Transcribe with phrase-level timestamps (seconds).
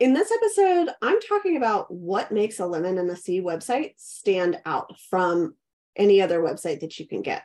[0.00, 4.58] In this episode, I'm talking about what makes a Lemon and the Sea website stand
[4.64, 5.56] out from
[5.94, 7.42] any other website that you can get.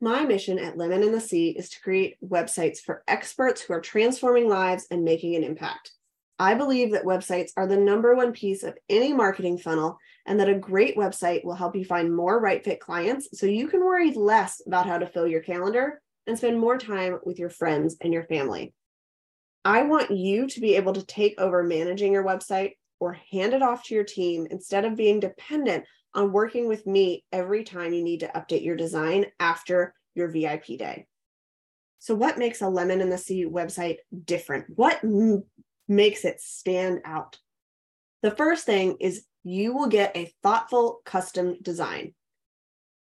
[0.00, 3.82] My mission at Lemon and the Sea is to create websites for experts who are
[3.82, 5.92] transforming lives and making an impact.
[6.38, 10.48] I believe that websites are the number one piece of any marketing funnel, and that
[10.48, 14.12] a great website will help you find more right fit clients so you can worry
[14.12, 18.14] less about how to fill your calendar and spend more time with your friends and
[18.14, 18.72] your family.
[19.68, 23.60] I want you to be able to take over managing your website or hand it
[23.60, 25.84] off to your team instead of being dependent
[26.14, 30.78] on working with me every time you need to update your design after your VIP
[30.78, 31.06] day.
[31.98, 34.64] So, what makes a Lemon and the Sea website different?
[34.74, 35.44] What m-
[35.86, 37.38] makes it stand out?
[38.22, 42.14] The first thing is you will get a thoughtful custom design.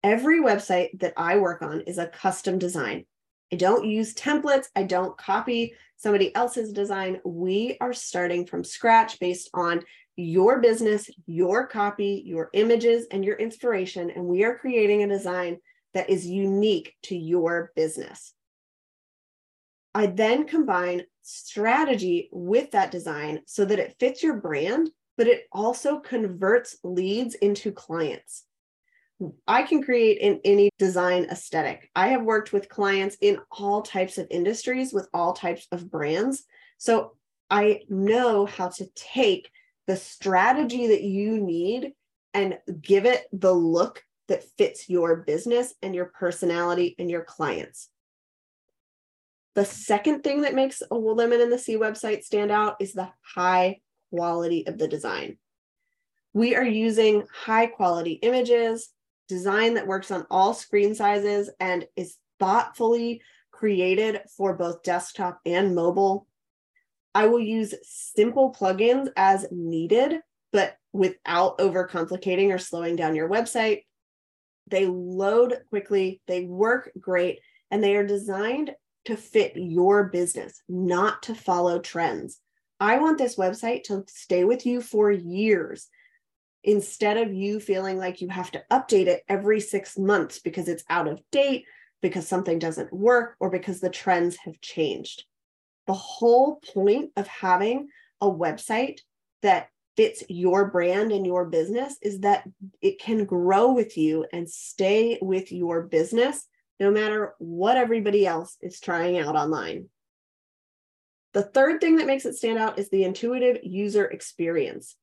[0.04, 3.08] Every website that I work on is a custom design.
[3.52, 4.68] I don't use templates.
[4.76, 7.20] I don't copy somebody else's design.
[7.26, 9.84] We are starting from scratch based on
[10.16, 14.10] your business, your copy, your images, and your inspiration.
[14.10, 15.58] And we are creating a design
[15.94, 18.34] that is unique to your business.
[19.94, 25.48] I then combine strategy with that design so that it fits your brand, but it
[25.52, 28.46] also converts leads into clients.
[29.48, 31.90] I can create in any design aesthetic.
[31.96, 36.44] I have worked with clients in all types of industries with all types of brands.
[36.78, 37.16] So
[37.50, 39.52] I know how to take
[39.88, 41.94] the strategy that you need
[42.34, 47.90] and give it the look that fits your business and your personality and your clients.
[49.54, 53.10] The second thing that makes a Lemon and the Sea website stand out is the
[53.36, 55.38] high quality of the design.
[56.34, 58.90] We are using high quality images,
[59.32, 65.74] design that works on all screen sizes and is thoughtfully created for both desktop and
[65.74, 66.28] mobile.
[67.16, 70.20] I will use simple plugins as needed,
[70.52, 73.86] but without overcomplicating or slowing down your website.
[74.68, 77.40] They load quickly, they work great,
[77.70, 78.72] and they are designed
[79.06, 82.42] to fit your business, not to follow trends.
[82.82, 85.88] I want this website to stay with you for years
[86.64, 90.84] instead of you feeling like you have to update it every six months because it's
[90.90, 91.66] out of date,
[92.02, 95.26] because something doesn't work, or because the trends have changed.
[95.88, 97.90] The whole point of having
[98.20, 99.00] a website
[99.42, 102.48] that fits your brand and your business is that
[102.82, 106.48] it can grow with you and stay with your business
[106.80, 109.90] no matter what everybody else is trying out online.
[111.34, 114.96] The third thing that makes it stand out is the intuitive user experience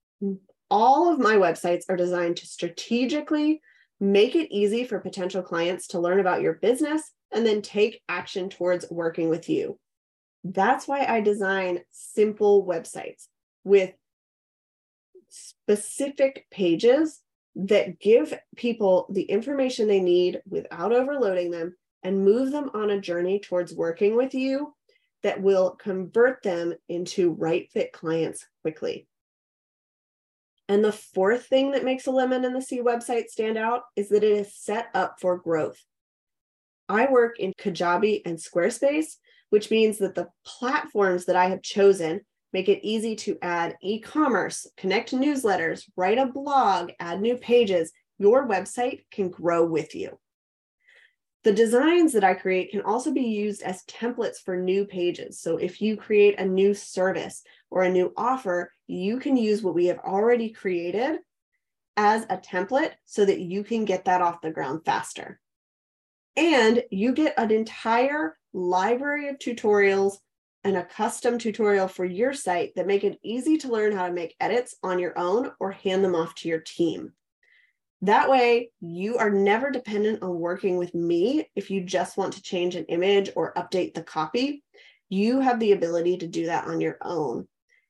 [0.71, 3.61] all of my websites are designed to strategically
[4.01, 8.49] make it easy for potential clients to learn about your business and then take action
[8.49, 9.79] towards working with you.
[10.45, 13.27] That's why I design simple websites
[13.65, 13.93] with
[15.29, 17.21] specific pages
[17.56, 23.00] that give people the information they need without overloading them and move them on a
[23.00, 24.73] journey towards working with you
[25.25, 29.07] that will convert them into right fit clients quickly.
[30.69, 34.11] And the fourth thing that makes a Lemon and the Sea website stand out is
[34.11, 35.83] that it is set up for growth.
[36.89, 39.17] I work in Kajabi and Squarespace,
[39.51, 42.21] which means that the platforms that I have chosen
[42.53, 47.93] make it easy to add e commerce, connect newsletters, write a blog, add new pages.
[48.19, 50.19] Your website can grow with you.
[51.48, 55.41] The designs that I create can also be used as templates for new pages.
[55.41, 59.75] So if you create a new service or a new offer, you can use what
[59.75, 61.20] we have already created
[61.97, 65.41] as a template so that you can get that off the ground faster.
[66.37, 70.19] And you get an entire library of tutorials
[70.64, 74.12] and a custom tutorial for your site that make it easy to learn how to
[74.12, 77.14] make edits on your own or hand them off to your team.
[78.03, 82.42] That way, you are never dependent on working with me if you just want to
[82.42, 84.62] change an image or update the copy.
[85.09, 87.48] You have the ability to do that on your own.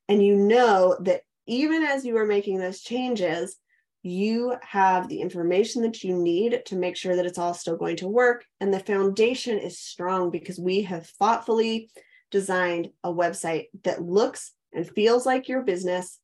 [0.08, 3.56] And you know that even as you are making those changes,
[4.02, 7.96] you have the information that you need to make sure that it's all still going
[7.96, 8.44] to work.
[8.60, 11.90] And the foundation is strong because we have thoughtfully
[12.30, 16.18] designed a website that looks and feels like your business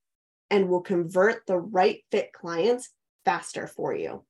[0.50, 2.90] and will convert the right fit clients
[3.24, 4.24] faster for you.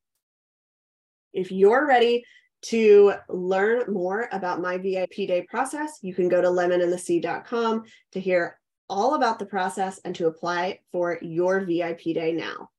[1.33, 2.25] If you're ready
[2.67, 8.59] to learn more about my VIP day process, you can go to lemonandthesea.com to hear
[8.89, 12.71] all about the process and to apply for your VIP day now.